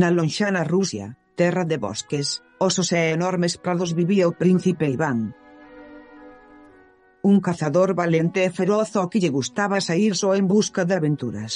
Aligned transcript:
Na 0.00 0.08
lonxana 0.08 0.64
Rusia, 0.64 1.06
terra 1.36 1.64
de 1.70 1.76
bosques, 1.76 2.26
osos 2.66 2.88
e 2.96 3.12
enormes 3.12 3.60
prados 3.64 3.90
vivía 3.92 4.24
o 4.30 4.36
príncipe 4.42 4.88
Iván. 4.96 5.36
Un 7.30 7.36
cazador 7.46 7.92
valente 7.92 8.40
e 8.48 8.54
feroz 8.58 8.96
ao 8.96 9.10
que 9.10 9.20
lle 9.20 9.36
gustaba 9.38 9.84
sair 9.88 10.12
só 10.16 10.30
en 10.40 10.48
busca 10.48 10.88
de 10.88 10.94
aventuras. 10.96 11.52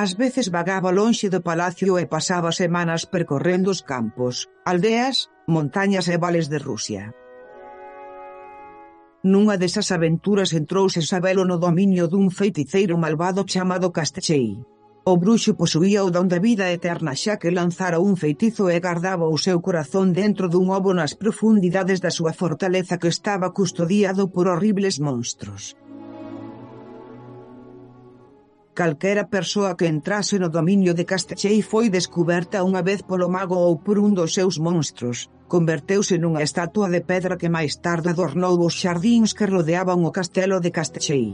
Ás 0.00 0.16
veces 0.16 0.48
vagaba 0.48 0.96
lonxe 0.96 1.28
do 1.28 1.44
palacio 1.48 2.00
e 2.00 2.08
pasaba 2.08 2.56
semanas 2.56 3.04
percorrendo 3.04 3.68
os 3.68 3.84
campos, 3.92 4.48
aldeas, 4.64 5.28
montañas 5.44 6.08
e 6.08 6.16
vales 6.16 6.48
de 6.48 6.58
Rusia. 6.68 7.12
Nunha 9.28 9.60
desas 9.60 9.92
aventuras 9.92 10.56
entrou 10.56 10.88
sabelo 10.88 11.44
no 11.44 11.60
dominio 11.60 12.08
dun 12.08 12.32
feiticeiro 12.32 12.96
malvado 12.96 13.44
chamado 13.44 13.92
Castechei 13.92 14.64
O 15.06 15.18
bruxo 15.18 15.52
posuía 15.52 16.00
o 16.00 16.08
don 16.16 16.26
da 16.32 16.40
vida 16.40 16.72
eterna 16.72 17.12
xa 17.22 17.34
que 17.40 17.52
lanzara 17.58 18.00
un 18.08 18.14
feitizo 18.22 18.64
e 18.72 18.80
gardaba 18.80 19.28
o 19.28 19.36
seu 19.36 19.60
corazón 19.66 20.16
dentro 20.16 20.48
dun 20.48 20.66
ovo 20.78 20.90
nas 20.96 21.12
profundidades 21.22 21.98
da 22.04 22.08
súa 22.08 22.32
fortaleza 22.32 22.96
que 23.00 23.12
estaba 23.12 23.52
custodiado 23.58 24.22
por 24.34 24.48
horribles 24.48 24.96
monstros. 25.06 25.76
Calquera 28.72 29.28
persoa 29.28 29.76
que 29.78 29.86
entrase 29.94 30.40
no 30.40 30.48
dominio 30.48 30.92
de 30.96 31.04
Castechei 31.10 31.60
foi 31.60 31.86
descuberta 31.92 32.64
unha 32.64 32.80
vez 32.88 33.00
polo 33.04 33.28
mago 33.28 33.60
ou 33.60 33.76
por 33.84 33.96
un 34.00 34.16
dos 34.18 34.32
seus 34.32 34.56
monstros, 34.56 35.28
converteuse 35.52 36.16
nunha 36.16 36.40
estatua 36.48 36.88
de 36.88 37.04
pedra 37.10 37.36
que 37.36 37.52
máis 37.52 37.76
tarde 37.86 38.08
adornou 38.08 38.56
os 38.64 38.74
xardíns 38.80 39.36
que 39.36 39.44
rodeaban 39.54 40.00
o 40.08 40.10
castelo 40.16 40.56
de 40.64 40.72
Castechei. 40.72 41.28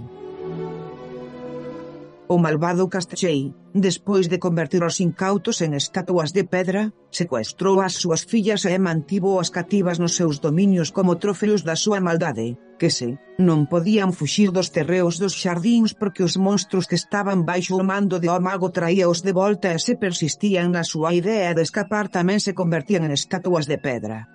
O 2.32 2.38
malvado 2.38 2.86
Castachei, 2.88 3.40
despois 3.74 4.28
de 4.30 4.38
convertir 4.38 4.82
os 4.86 5.00
incautos 5.06 5.56
en 5.66 5.74
estatuas 5.74 6.30
de 6.30 6.44
pedra, 6.54 6.82
secuestrou 7.10 7.82
as 7.82 7.98
súas 7.98 8.22
fillas 8.22 8.62
e 8.70 8.78
mantivo 8.78 9.42
as 9.42 9.50
cativas 9.50 9.98
nos 9.98 10.14
seus 10.14 10.38
dominios 10.38 10.94
como 10.94 11.18
trofeos 11.18 11.66
da 11.66 11.74
súa 11.74 11.98
maldade, 11.98 12.54
que 12.78 12.86
se, 12.86 13.18
non 13.42 13.66
podían 13.66 14.14
fuxir 14.14 14.54
dos 14.54 14.70
terreos 14.70 15.18
dos 15.18 15.34
xardíns 15.42 15.90
porque 15.90 16.22
os 16.22 16.38
monstruos 16.38 16.86
que 16.86 16.94
estaban 17.02 17.42
baixo 17.42 17.74
o 17.74 17.82
mando 17.82 18.22
de 18.22 18.30
o 18.30 18.38
mago 18.38 18.70
traíaos 18.70 19.26
de 19.26 19.34
volta 19.34 19.74
e 19.74 19.82
se 19.82 19.98
persistían 19.98 20.70
na 20.70 20.86
súa 20.86 21.10
idea 21.10 21.50
de 21.50 21.66
escapar 21.66 22.06
tamén 22.14 22.38
se 22.38 22.54
convertían 22.54 23.02
en 23.10 23.10
estatuas 23.10 23.66
de 23.66 23.78
pedra. 23.82 24.30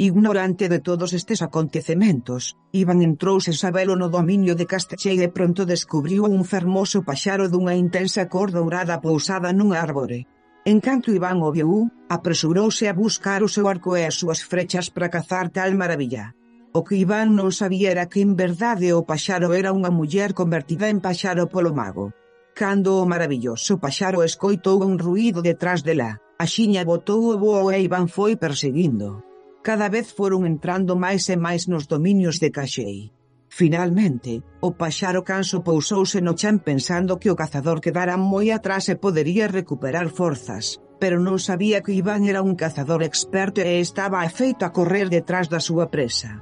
Ignorante 0.00 0.68
de 0.68 0.78
todos 0.78 1.12
estes 1.12 1.42
acontecementos, 1.42 2.54
Iván 2.70 3.02
entrou 3.02 3.42
sen 3.42 3.58
sabelo 3.58 3.98
no 3.98 4.06
dominio 4.06 4.54
de 4.54 4.62
Castechei 4.62 5.18
e 5.18 5.26
pronto 5.26 5.66
descubriu 5.66 6.22
un 6.22 6.46
fermoso 6.46 7.02
paxaro 7.02 7.50
dunha 7.50 7.74
intensa 7.74 8.30
cor 8.30 8.54
dourada 8.54 9.02
pousada 9.02 9.50
nun 9.50 9.74
árbore. 9.74 10.30
En 10.62 10.78
canto 10.78 11.10
Iván 11.10 11.42
o 11.42 11.50
viu, 11.50 11.90
apresurouse 12.06 12.86
a 12.86 12.94
buscar 12.94 13.42
o 13.42 13.50
seu 13.50 13.66
arco 13.66 13.98
e 13.98 14.06
as 14.06 14.14
súas 14.14 14.38
frechas 14.46 14.86
para 14.86 15.10
cazar 15.10 15.50
tal 15.50 15.74
maravilla. 15.74 16.30
O 16.70 16.86
que 16.86 16.94
Iván 16.94 17.34
non 17.34 17.50
sabía 17.50 17.90
era 17.90 18.06
que 18.06 18.22
en 18.22 18.38
verdade 18.38 18.94
o 18.94 19.02
paxaro 19.02 19.50
era 19.50 19.74
unha 19.74 19.90
muller 19.90 20.30
convertida 20.30 20.86
en 20.86 21.02
paxaro 21.02 21.50
polo 21.50 21.74
mago. 21.74 22.14
Cando 22.54 23.02
o 23.02 23.08
maravilloso 23.10 23.82
paxaro 23.82 24.22
escoitou 24.22 24.78
un 24.86 24.94
ruído 24.94 25.42
detrás 25.42 25.82
dela, 25.82 26.22
a 26.38 26.46
xiña 26.46 26.86
botou 26.86 27.34
o 27.34 27.38
voo 27.42 27.74
e 27.74 27.82
Iván 27.82 28.06
foi 28.06 28.38
perseguindo 28.38 29.26
cada 29.68 29.92
vez 29.92 30.16
foron 30.16 30.48
entrando 30.48 30.96
máis 30.96 31.28
e 31.28 31.36
máis 31.36 31.68
nos 31.68 31.84
dominios 31.92 32.40
de 32.40 32.48
Caxei. 32.48 33.12
Finalmente, 33.52 34.40
o 34.64 34.72
paxaro 34.72 35.20
canso 35.20 35.60
pousouse 35.60 36.24
no 36.24 36.32
chan 36.32 36.56
pensando 36.56 37.20
que 37.20 37.28
o 37.28 37.36
cazador 37.36 37.84
quedara 37.84 38.16
moi 38.16 38.48
atrás 38.48 38.88
e 38.88 38.96
podería 38.96 39.44
recuperar 39.44 40.08
forzas, 40.08 40.80
pero 40.96 41.20
non 41.20 41.36
sabía 41.36 41.84
que 41.84 41.92
Iván 41.92 42.24
era 42.24 42.40
un 42.40 42.56
cazador 42.56 43.04
experto 43.04 43.60
e 43.60 43.84
estaba 43.84 44.24
afeito 44.24 44.64
a 44.64 44.72
correr 44.72 45.12
detrás 45.12 45.52
da 45.52 45.60
súa 45.60 45.92
presa. 45.92 46.40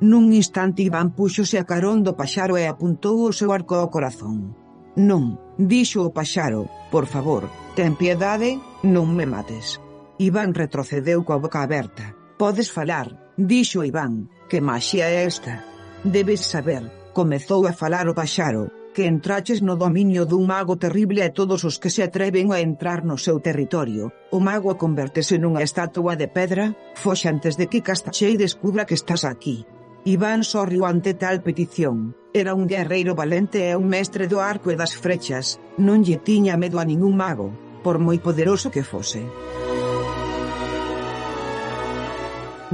Nun 0.00 0.32
instante 0.32 0.80
Iván 0.88 1.12
puxose 1.12 1.60
a 1.60 1.68
carón 1.68 2.00
do 2.00 2.16
paxaro 2.16 2.56
e 2.56 2.64
apuntou 2.64 3.28
o 3.28 3.36
seu 3.36 3.52
arco 3.52 3.76
ao 3.76 3.92
corazón. 3.92 4.56
Non, 4.96 5.36
dixo 5.60 6.00
o 6.00 6.14
paxaro, 6.16 6.64
por 6.88 7.04
favor, 7.04 7.44
ten 7.76 7.92
piedade, 7.92 8.56
non 8.80 9.12
me 9.12 9.28
mates. 9.28 9.83
Iván 10.18 10.54
retrocedeu 10.54 11.26
coa 11.26 11.42
boca 11.42 11.58
aberta. 11.58 12.14
Podes 12.38 12.70
falar, 12.70 13.34
dixo 13.34 13.82
Iván. 13.82 14.30
Que 14.46 14.62
maxia 14.62 15.10
é 15.10 15.26
esta? 15.26 15.66
Debes 16.04 16.46
saber, 16.46 17.10
comezou 17.10 17.66
a 17.66 17.72
falar 17.72 18.06
o 18.06 18.14
paxaro, 18.14 18.70
que 18.94 19.10
entraches 19.10 19.58
no 19.58 19.74
dominio 19.74 20.22
dun 20.22 20.46
mago 20.46 20.78
terrible 20.78 21.26
a 21.26 21.34
todos 21.34 21.66
os 21.66 21.82
que 21.82 21.90
se 21.90 22.06
atreven 22.06 22.54
a 22.54 22.62
entrar 22.62 23.02
no 23.02 23.18
seu 23.18 23.42
territorio. 23.42 24.14
O 24.30 24.38
mago 24.38 24.78
convertese 24.78 25.34
nunha 25.34 25.66
estatua 25.66 26.14
de 26.14 26.30
pedra, 26.30 26.78
foxe 26.94 27.26
antes 27.26 27.58
de 27.58 27.66
que 27.66 27.82
Castachei 27.82 28.38
descubra 28.38 28.86
que 28.86 28.94
estás 28.94 29.26
aquí. 29.26 29.66
Iván 30.06 30.46
sorriu 30.46 30.86
ante 30.86 31.18
tal 31.18 31.42
petición. 31.42 32.14
Era 32.30 32.54
un 32.54 32.70
guerreiro 32.70 33.18
valente 33.18 33.66
e 33.66 33.74
un 33.74 33.90
mestre 33.90 34.30
do 34.30 34.38
arco 34.38 34.70
e 34.70 34.78
das 34.78 34.94
frechas, 34.94 35.58
non 35.74 36.06
lle 36.06 36.22
tiña 36.22 36.54
medo 36.54 36.78
a 36.78 36.86
ningún 36.86 37.18
mago, 37.18 37.50
por 37.82 37.98
moi 37.98 38.22
poderoso 38.22 38.70
que 38.70 38.86
fose. 38.86 39.26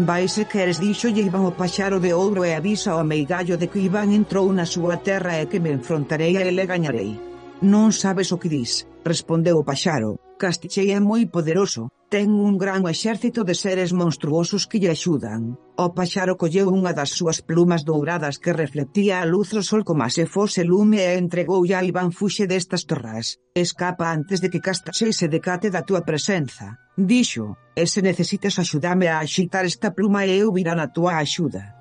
Vai 0.09 0.29
se 0.29 0.45
queres 0.53 0.81
díxolle 0.81 1.21
Iván 1.29 1.45
o 1.45 1.53
paxaro 1.61 1.99
de 2.01 2.11
ouro 2.25 2.41
e 2.49 2.57
avisa 2.57 2.91
ao 2.93 3.05
meigallo 3.05 3.61
de 3.61 3.67
que 3.71 3.85
Iván 3.89 4.17
entrou 4.21 4.49
na 4.49 4.65
súa 4.65 4.97
terra 5.09 5.37
e 5.43 5.49
que 5.51 5.61
me 5.61 5.77
enfrontarei 5.77 6.35
a 6.37 6.43
ele 6.49 6.65
e 6.65 6.71
gañarei. 6.73 7.13
Non 7.61 7.93
sabes 7.93 8.33
o 8.33 8.41
que 8.41 8.49
dis, 8.49 8.89
respondeu 9.05 9.61
o 9.61 9.67
paxaro. 9.71 10.17
Castichei 10.41 10.89
é 10.97 11.01
moi 11.05 11.29
poderoso, 11.29 11.93
ten 12.09 12.33
un 12.33 12.57
gran 12.57 12.81
exército 12.89 13.45
de 13.45 13.53
seres 13.53 13.93
monstruosos 13.93 14.65
que 14.65 14.81
lle 14.81 14.89
axudan. 14.89 15.61
O 15.77 15.93
paxaro 15.93 16.41
colleu 16.41 16.73
unha 16.73 16.97
das 16.97 17.13
súas 17.13 17.45
plumas 17.45 17.85
douradas 17.85 18.41
que 18.41 18.57
reflectía 18.57 19.21
a 19.21 19.29
luz 19.29 19.53
do 19.53 19.61
sol 19.61 19.85
como 19.85 20.09
se 20.09 20.25
fose 20.25 20.65
lume 20.65 21.05
e 21.05 21.21
entregou 21.21 21.61
a 21.69 21.85
Iván 21.85 22.09
fuxe 22.09 22.49
destas 22.49 22.89
torras. 22.89 23.37
Escapa 23.53 24.09
antes 24.17 24.41
de 24.41 24.49
que 24.49 24.65
Castichei 24.65 25.13
se 25.13 25.29
decate 25.29 25.69
da 25.69 25.85
túa 25.85 26.01
presenza. 26.09 26.81
Dixo, 27.01 27.57
e 27.75 27.87
se 27.87 28.03
necesitas 28.03 28.59
axudame 28.61 29.09
a 29.09 29.25
axitar 29.25 29.65
esta 29.65 29.89
pluma 29.97 30.29
e 30.29 30.37
eu 30.37 30.53
virá 30.53 30.77
na 30.77 30.93
túa 30.93 31.17
axuda. 31.17 31.73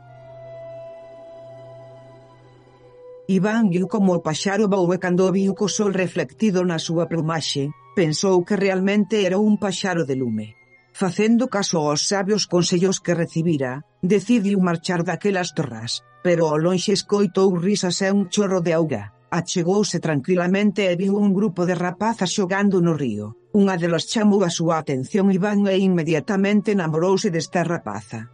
Iván 3.27 3.67
viu 3.67 3.85
como 3.91 4.15
o 4.15 4.23
paxaro 4.23 4.71
voou 4.71 4.89
e 4.95 4.97
cando 4.97 5.27
viu 5.35 5.51
co 5.59 5.67
sol 5.67 5.91
reflectido 5.91 6.63
na 6.63 6.79
súa 6.79 7.05
plumaxe, 7.11 7.67
pensou 7.99 8.47
que 8.47 8.55
realmente 8.55 9.27
era 9.27 9.37
un 9.37 9.59
paxaro 9.59 10.07
de 10.07 10.15
lume. 10.15 10.55
Facendo 10.95 11.51
caso 11.51 11.83
aos 11.83 12.07
sabios 12.07 12.47
consellos 12.47 13.03
que 13.03 13.13
recibira, 13.13 13.83
decidiu 14.01 14.57
marchar 14.63 15.03
daquelas 15.03 15.51
torras, 15.51 15.99
pero 16.23 16.47
ao 16.47 16.57
lonxe 16.57 16.95
escoitou 16.95 17.51
risas 17.59 17.99
e 18.07 18.09
un 18.09 18.31
chorro 18.31 18.63
de 18.63 18.71
auga. 18.71 19.03
Achegouse 19.29 19.99
tranquilamente 19.99 20.87
e 20.87 20.95
viu 20.95 21.19
un 21.19 21.35
grupo 21.35 21.67
de 21.67 21.75
rapazas 21.75 22.31
xogando 22.31 22.79
no 22.79 22.95
río. 22.95 23.38
Unha 23.49 23.81
delas 23.81 24.05
chamou 24.05 24.45
a 24.45 24.51
súa 24.53 24.77
atención 24.77 25.33
Iván 25.33 25.65
e 25.65 25.81
inmediatamente 25.81 26.77
enamorouse 26.77 27.33
desta 27.33 27.65
rapaza. 27.65 28.29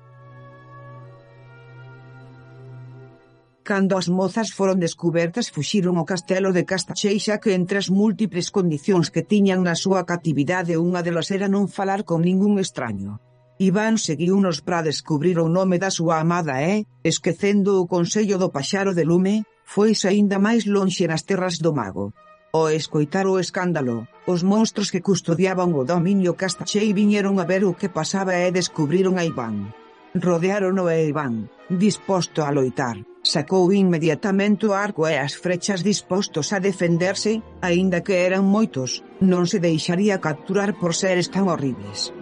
Cando 3.64 3.98
as 3.98 4.12
mozas 4.12 4.54
foron 4.54 4.78
descubertas 4.78 5.50
fuxiron 5.50 5.96
ao 5.98 6.06
castelo 6.06 6.52
de 6.52 6.68
Castacheixa 6.70 7.40
que 7.42 7.56
entre 7.56 7.80
as 7.82 7.88
múltiples 7.90 8.52
condicións 8.52 9.08
que 9.10 9.26
tiñan 9.32 9.64
na 9.64 9.74
súa 9.74 10.04
catividade 10.04 10.78
unha 10.78 11.02
delas 11.02 11.32
era 11.32 11.48
non 11.48 11.72
falar 11.72 12.04
con 12.04 12.20
ningún 12.22 12.60
extraño. 12.60 13.18
Iván 13.58 13.96
seguiu 13.96 14.36
nos 14.44 14.60
para 14.60 14.84
descubrir 14.84 15.40
o 15.40 15.48
nome 15.48 15.80
da 15.80 15.88
súa 15.88 16.20
amada 16.20 16.60
e, 16.60 16.84
esquecendo 17.08 17.80
o 17.80 17.88
consello 17.88 18.36
do 18.36 18.52
paxaro 18.52 18.92
de 18.92 19.08
lume, 19.08 19.48
foi 19.64 19.96
aínda 20.12 20.38
máis 20.44 20.68
lonxe 20.68 21.08
nas 21.08 21.24
terras 21.24 21.56
do 21.64 21.72
mago. 21.72 22.12
Ao 22.56 22.72
escoitar 22.72 23.28
o 23.28 23.36
escándalo, 23.46 24.08
os 24.32 24.40
monstros 24.52 24.88
que 24.94 25.04
custodiaban 25.08 25.76
o 25.76 25.84
dominio 25.94 26.40
Castachei 26.40 26.90
viñeron 27.00 27.36
a 27.38 27.46
ver 27.52 27.64
o 27.68 27.76
que 27.80 27.92
pasaba 27.98 28.34
e 28.48 28.56
descubriron 28.60 29.20
a 29.20 29.28
Iván. 29.32 29.76
Rodearon 30.26 30.80
e 30.88 31.12
Iván, 31.12 31.52
disposto 31.68 32.40
a 32.48 32.50
loitar, 32.56 32.98
sacou 33.28 33.76
inmediatamente 33.76 34.64
o 34.72 34.72
arco 34.72 35.04
e 35.04 35.20
as 35.20 35.36
frechas 35.36 35.84
dispostos 35.84 36.56
a 36.56 36.64
defenderse, 36.64 37.44
aínda 37.60 38.00
que 38.06 38.24
eran 38.24 38.48
moitos, 38.48 39.04
non 39.20 39.44
se 39.52 39.60
deixaría 39.60 40.24
capturar 40.24 40.80
por 40.80 40.96
seres 40.96 41.28
tan 41.28 41.52
horribles. 41.52 42.15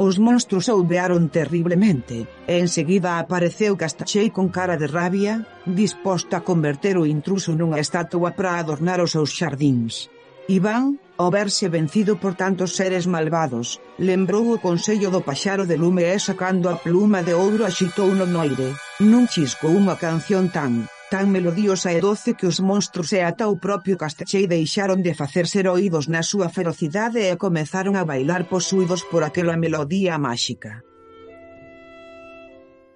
Os 0.00 0.16
monstruos 0.16 0.66
ouvearon 0.72 1.28
terriblemente, 1.28 2.24
e 2.48 2.54
enseguida 2.64 3.20
apareceu 3.20 3.76
Castachei 3.76 4.32
con 4.36 4.48
cara 4.48 4.80
de 4.80 4.88
rabia, 4.88 5.44
disposto 5.66 6.32
a 6.34 6.40
converter 6.40 6.96
o 6.96 7.04
intruso 7.04 7.52
nunha 7.52 7.84
estatua 7.84 8.32
para 8.32 8.56
adornar 8.56 8.98
os 9.04 9.12
seus 9.12 9.28
xardíns. 9.38 10.08
Iván, 10.48 10.96
ao 11.20 11.28
verse 11.28 11.68
vencido 11.68 12.16
por 12.16 12.32
tantos 12.32 12.70
seres 12.80 13.04
malvados, 13.04 13.76
lembrou 14.08 14.56
o 14.56 14.60
consello 14.66 15.12
do 15.12 15.20
paxaro 15.20 15.68
de 15.68 15.76
lume 15.76 16.08
e 16.08 16.16
sacando 16.16 16.72
a 16.72 16.80
pluma 16.80 17.20
de 17.20 17.36
ouro 17.36 17.68
axitou 17.68 18.08
no 18.16 18.24
noire, 18.24 18.72
nun 19.04 19.28
chisco 19.28 19.68
unha 19.68 20.00
canción 20.00 20.48
tan 20.48 20.88
tan 21.10 21.26
melodiosa 21.34 21.90
e 21.90 21.98
doce 21.98 22.38
que 22.38 22.46
os 22.46 22.62
monstros 22.62 23.10
e 23.10 23.20
ata 23.20 23.50
o 23.50 23.58
propio 23.58 23.98
Castachei 23.98 24.46
deixaron 24.46 25.02
de 25.02 25.12
facerse 25.12 25.58
heroídos 25.58 26.06
na 26.06 26.22
súa 26.22 26.48
ferocidade 26.48 27.20
e 27.26 27.34
comezaron 27.34 27.98
a 27.98 28.06
bailar 28.06 28.46
posuídos 28.46 29.02
por 29.10 29.26
aquela 29.26 29.58
melodía 29.58 30.14
máxica. 30.22 30.86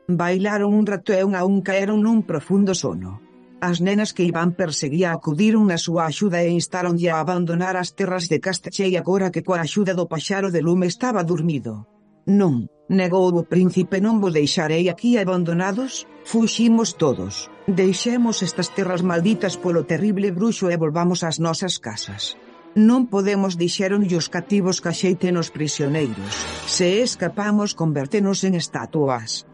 Bailaron 0.06 0.70
un 0.70 0.87
rato 0.87 1.11
e 1.11 1.26
un 1.26 1.34
a 1.34 1.43
un 1.43 1.58
caeron 1.66 2.06
nun 2.06 2.22
profundo 2.22 2.72
sono. 2.72 3.19
As 3.58 3.81
nenas 3.81 4.12
que 4.14 4.22
Iván 4.22 4.52
perseguía 4.55 5.10
acudiron 5.10 5.67
na 5.67 5.81
súa 5.81 6.06
axuda 6.06 6.38
e 6.44 6.52
instaronlle 6.52 7.10
a 7.10 7.19
abandonar 7.19 7.75
as 7.75 7.96
terras 7.99 8.31
de 8.31 8.38
Castachei 8.38 8.94
agora 8.94 9.32
que 9.34 9.43
coa 9.43 9.64
axuda 9.64 9.96
do 9.96 10.06
paxaro 10.06 10.55
de 10.55 10.60
lume 10.62 10.87
estaba 10.87 11.26
dormido. 11.26 11.88
Non, 12.28 12.69
Negou 12.88 13.32
o 13.32 13.48
príncipe 13.48 13.96
non 13.96 14.20
vos 14.20 14.36
deixarei 14.36 14.92
aquí 14.92 15.16
abandonados, 15.16 16.04
fuximos 16.28 16.92
todos, 17.00 17.48
deixemos 17.64 18.44
estas 18.44 18.69
terras 18.76 19.00
malditas 19.00 19.56
polo 19.56 19.88
terrible 19.88 20.28
bruxo 20.36 20.69
e 20.69 20.76
volvamos 20.76 21.25
ás 21.25 21.40
nosas 21.40 21.81
casas. 21.81 22.36
Non 22.76 23.08
podemos 23.08 23.56
dixeron 23.56 24.04
os 24.04 24.28
cativos 24.28 24.84
que 24.84 24.92
axeiten 24.92 25.40
os 25.40 25.48
prisioneiros. 25.48 26.44
Se 26.69 27.00
escapamos, 27.00 27.72
convertenos 27.72 28.44
en 28.44 28.52
estatuas. 28.52 29.48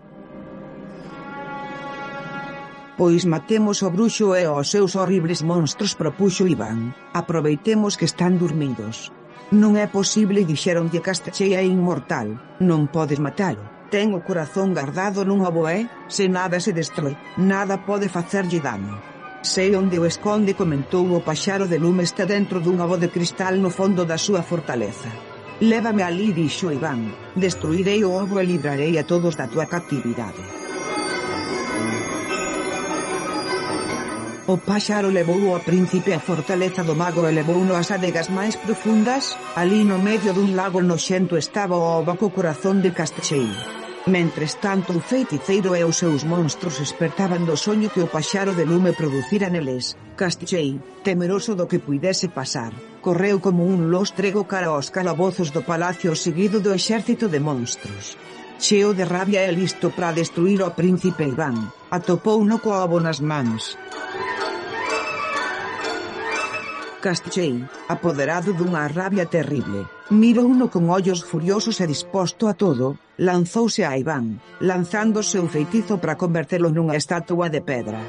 Pois 2.98 3.22
matemos 3.30 3.86
o 3.86 3.94
bruxo 3.94 4.34
e 4.34 4.42
os 4.50 4.74
seus 4.74 4.98
horribles 4.98 5.46
monstros 5.46 5.94
propuxo 5.94 6.50
Iván. 6.50 6.90
Aproveitemos 7.14 7.94
que 7.94 8.10
están 8.10 8.42
dormidos. 8.42 9.14
Non 9.50 9.75
é 9.75 9.91
posible, 9.91 10.47
dixéronlle 10.47 11.02
Castachei 11.02 11.58
é 11.58 11.62
inmortal, 11.67 12.38
non 12.62 12.87
podes 12.87 13.19
matalo. 13.19 13.67
Ten 13.91 14.14
o 14.14 14.23
corazón 14.23 14.70
guardado 14.70 15.26
nun 15.26 15.43
boé, 15.50 15.91
se 16.06 16.31
nada 16.31 16.62
se 16.62 16.70
destrói, 16.70 17.19
nada 17.35 17.82
pode 17.82 18.06
facerlle 18.06 18.62
dano. 18.62 19.02
Sei 19.43 19.75
onde 19.75 19.99
o 19.99 20.06
esconde 20.06 20.55
comentou 20.55 21.02
o 21.11 21.25
paxaro 21.26 21.67
de 21.67 21.82
lume 21.82 22.06
está 22.06 22.23
dentro 22.23 22.62
dun 22.62 22.79
abo 22.79 22.94
de 22.94 23.11
cristal 23.11 23.58
no 23.58 23.75
fondo 23.75 24.06
da 24.06 24.23
súa 24.23 24.47
fortaleza. 24.47 25.11
Lévame 25.58 26.06
alí, 26.06 26.31
dixo 26.31 26.70
Iván, 26.70 27.11
destruirei 27.35 28.06
o 28.06 28.14
ovo 28.14 28.38
e 28.38 28.47
librarei 28.47 28.94
a 29.02 29.05
todos 29.05 29.35
da 29.35 29.50
tua 29.50 29.67
captividade. 29.67 30.69
O 34.50 34.58
páxaro 34.58 35.11
levou 35.19 35.55
ao 35.55 35.61
príncipe 35.62 36.11
a 36.12 36.19
fortaleza 36.19 36.82
do 36.82 36.99
mago 37.02 37.23
e 37.23 37.31
levouno 37.38 37.73
ás 37.81 37.94
adegas 37.94 38.26
máis 38.38 38.58
profundas, 38.58 39.38
ali 39.55 39.87
no 39.87 40.02
medio 40.02 40.35
dun 40.35 40.58
lago 40.58 40.82
noxento 40.82 41.38
estaba 41.38 41.79
o 41.79 42.02
obaco 42.02 42.35
corazón 42.35 42.82
de 42.82 42.91
Castechei. 42.91 43.47
Mentres 44.11 44.58
tanto 44.58 44.91
o 44.99 45.05
feiticeiro 45.11 45.79
e 45.79 45.87
os 45.87 46.02
seus 46.02 46.26
monstros 46.26 46.82
espertaban 46.82 47.47
do 47.47 47.55
soño 47.55 47.94
que 47.94 48.02
o 48.02 48.11
paxaro 48.11 48.50
de 48.58 48.67
lume 48.67 48.91
producira 48.91 49.47
neles, 49.55 49.94
Castechei, 50.19 50.82
temeroso 51.06 51.55
do 51.55 51.70
que 51.70 51.79
puidese 51.79 52.26
pasar, 52.26 52.75
correu 53.06 53.38
como 53.38 53.62
un 53.62 53.94
lostrego 53.94 54.50
cara 54.50 54.75
aos 54.75 54.91
calabozos 54.91 55.55
do 55.55 55.62
palacio 55.62 56.19
seguido 56.19 56.58
do 56.58 56.75
exército 56.75 57.31
de 57.31 57.38
monstros 57.38 58.19
cheo 58.61 58.93
de 58.93 59.05
rabia 59.08 59.49
e 59.49 59.52
listo 59.56 59.88
para 59.97 60.12
destruir 60.12 60.61
o 60.61 60.75
príncipe 60.76 61.25
Iván, 61.25 61.73
atopou 61.91 62.44
no 62.44 62.61
coabo 62.61 63.00
nas 63.00 63.19
mans. 63.19 63.79
Castchei, 67.00 67.64
apoderado 67.88 68.52
dunha 68.52 68.87
rabia 68.87 69.25
terrible, 69.25 69.88
mirouno 70.11 70.69
con 70.69 70.91
ollos 70.91 71.25
furiosos 71.25 71.81
e 71.81 71.87
disposto 71.88 72.47
a 72.47 72.55
todo, 72.55 73.00
lanzouse 73.17 73.82
a 73.88 73.97
Iván, 73.97 74.38
lanzando 74.61 75.20
o 75.20 75.26
seu 75.26 75.49
feitizo 75.49 75.97
para 75.97 76.20
convertelo 76.20 76.69
nunha 76.69 77.00
estatua 77.00 77.49
de 77.49 77.64
pedra. 77.64 78.00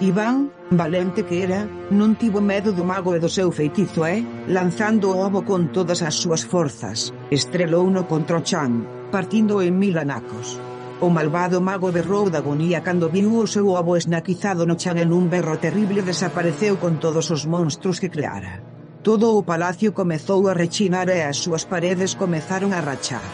Iván, 0.00 0.50
valente 0.70 1.22
que 1.28 1.44
era, 1.46 1.68
non 1.92 2.16
tivo 2.16 2.40
medo 2.40 2.72
do 2.72 2.82
mago 2.82 3.14
e 3.14 3.22
do 3.22 3.28
seu 3.28 3.52
feitizo 3.52 4.02
e, 4.02 4.24
lanzando 4.48 5.12
o 5.12 5.20
ovo 5.20 5.46
con 5.46 5.70
todas 5.70 6.02
as 6.02 6.18
súas 6.18 6.42
forzas, 6.42 7.14
estrelouno 7.30 8.08
contra 8.10 8.40
o 8.40 8.42
chan, 8.42 8.82
partindo 9.14 9.62
en 9.62 9.78
mil 9.78 9.94
anacos. 10.00 10.69
O 11.00 11.08
malvado 11.08 11.62
mago 11.64 11.88
berrou 11.90 12.28
da 12.28 12.44
agonía 12.44 12.84
cando 12.84 13.08
viu 13.08 13.32
o 13.40 13.48
seu 13.48 13.72
ovo 13.80 13.96
esnaquizado 13.96 14.68
no 14.68 14.76
chan 14.76 15.00
en 15.00 15.10
un 15.16 15.32
berro 15.32 15.56
terrible 15.56 16.04
desapareceu 16.04 16.76
con 16.76 17.00
todos 17.00 17.32
os 17.32 17.48
monstruos 17.48 17.96
que 17.96 18.12
creara. 18.12 18.60
Todo 19.00 19.32
o 19.32 19.40
palacio 19.40 19.96
comezou 19.96 20.44
a 20.44 20.52
rechinar 20.52 21.08
e 21.08 21.24
as 21.24 21.40
súas 21.40 21.64
paredes 21.64 22.12
comezaron 22.20 22.76
a 22.76 22.84
rachar. 22.84 23.24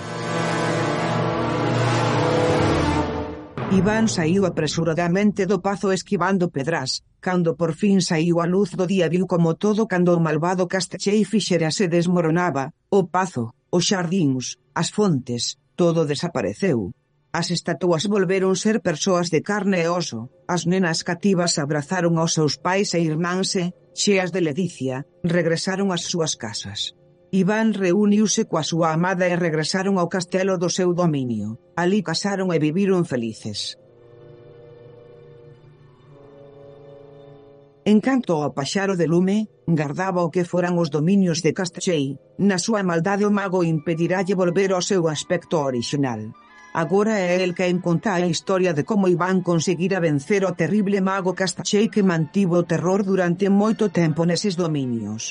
Iván 3.74 4.06
saiu 4.06 4.46
apresuradamente 4.46 5.42
do 5.50 5.58
pazo 5.58 5.90
esquivando 5.90 6.54
pedras. 6.54 7.02
Cando 7.18 7.58
por 7.58 7.74
fin 7.74 7.98
saiu 7.98 8.38
a 8.38 8.46
luz 8.46 8.78
do 8.78 8.86
día 8.86 9.10
viu 9.10 9.26
como 9.26 9.58
todo 9.58 9.90
cando 9.90 10.14
o 10.14 10.22
malvado 10.22 10.70
castechei 10.70 11.26
fixera 11.26 11.74
se 11.74 11.90
desmoronaba, 11.90 12.70
o 12.94 13.10
pazo, 13.10 13.58
os 13.74 13.82
xardíns, 13.90 14.54
as 14.70 14.94
fontes, 14.94 15.58
todo 15.74 16.06
desapareceu. 16.06 16.94
As 17.36 17.50
estatuas 17.50 18.08
volveron 18.08 18.56
ser 18.56 18.80
persoas 18.80 19.28
de 19.28 19.44
carne 19.44 19.84
e 19.84 19.88
oso. 19.92 20.20
As 20.48 20.64
nenas 20.64 21.04
cativas 21.04 21.60
abrazaron 21.60 22.16
aos 22.16 22.32
seus 22.32 22.56
pais 22.56 22.96
e 22.96 23.00
irmánse, 23.04 23.76
cheas 23.92 24.32
de 24.32 24.40
ledicia, 24.40 25.04
regresaron 25.20 25.92
ás 25.92 26.08
súas 26.08 26.32
casas. 26.40 26.96
Iván 27.28 27.76
reuniuse 27.76 28.48
coa 28.48 28.64
súa 28.64 28.88
amada 28.96 29.28
e 29.28 29.36
regresaron 29.36 30.00
ao 30.00 30.08
castelo 30.08 30.56
do 30.56 30.72
seu 30.72 30.96
dominio. 30.96 31.60
Alí 31.76 32.00
casaron 32.00 32.48
e 32.56 32.58
viviron 32.66 33.04
felices. 33.04 33.76
En 37.84 38.00
canto 38.00 38.40
ao 38.40 38.56
paxaro 38.56 38.96
de 38.96 39.04
lume, 39.12 39.38
gardaba 39.68 40.24
o 40.24 40.32
que 40.32 40.48
foran 40.48 40.80
os 40.80 40.88
dominios 40.88 41.44
de 41.44 41.52
Castachei, 41.52 42.16
na 42.40 42.56
súa 42.56 42.80
maldade 42.80 43.28
o 43.28 43.30
mago 43.30 43.60
impediralle 43.60 44.32
volver 44.32 44.72
ao 44.72 44.80
seu 44.80 45.04
aspecto 45.04 45.60
orixinal. 45.60 46.32
Agora 46.76 47.14
é 47.16 47.40
el 47.40 47.56
quen 47.56 47.80
conta 47.80 48.12
a 48.12 48.20
historia 48.34 48.76
de 48.76 48.84
como 48.84 49.08
Iván 49.08 49.40
conseguira 49.40 49.98
vencer 50.08 50.44
o 50.44 50.52
terrible 50.60 51.00
mago 51.00 51.32
Castachei 51.32 51.88
que 51.88 52.04
mantivo 52.12 52.60
o 52.60 52.68
terror 52.68 53.00
durante 53.00 53.48
moito 53.48 53.88
tempo 53.88 54.28
neses 54.28 54.60
dominios. 54.60 55.22